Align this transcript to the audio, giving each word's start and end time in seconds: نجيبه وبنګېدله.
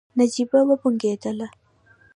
نجيبه 0.17 0.59
وبنګېدله. 0.69 1.47